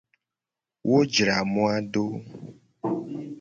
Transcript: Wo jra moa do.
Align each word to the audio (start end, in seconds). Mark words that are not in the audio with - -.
Wo 0.87 0.97
jra 1.13 1.37
moa 1.53 1.77
do. 1.91 2.03